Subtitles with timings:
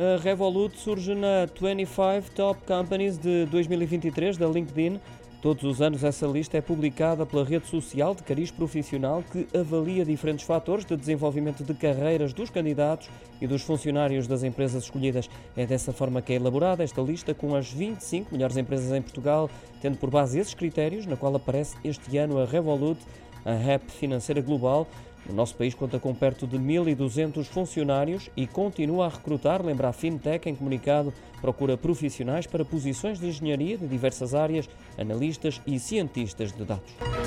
[0.00, 4.98] A Revolut surge na 25 Top Companies de 2023 da LinkedIn.
[5.42, 10.04] Todos os anos essa lista é publicada pela rede social de cariz profissional que avalia
[10.04, 13.10] diferentes fatores de desenvolvimento de carreiras dos candidatos
[13.40, 15.28] e dos funcionários das empresas escolhidas.
[15.56, 19.50] É dessa forma que é elaborada esta lista com as 25 melhores empresas em Portugal,
[19.82, 22.98] tendo por base esses critérios, na qual aparece este ano a Revolut,
[23.44, 24.86] a rap financeira global.
[25.28, 29.92] O nosso país conta com perto de 1.200 funcionários e continua a recrutar, lembra a
[29.92, 36.52] Fintech em comunicado, procura profissionais para posições de engenharia de diversas áreas, analistas e cientistas
[36.52, 37.21] de dados.